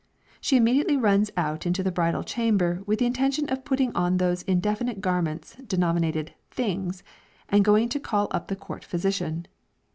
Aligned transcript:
She 0.39 0.57
immediately 0.57 0.97
runs 0.97 1.29
out 1.37 1.67
into 1.67 1.83
the 1.83 1.91
bridal 1.91 2.23
chamber, 2.23 2.81
with 2.87 2.97
the 2.97 3.05
intention 3.05 3.47
of 3.49 3.63
putting 3.63 3.95
on 3.95 4.17
those 4.17 4.41
indefinite 4.41 4.99
garments 4.99 5.57
denominated 5.57 6.33
"things," 6.49 7.03
and 7.49 7.63
going 7.63 7.87
to 7.89 7.99
call 7.99 8.27
up 8.31 8.47
the 8.47 8.55
court 8.55 8.83
physician. 8.83 9.45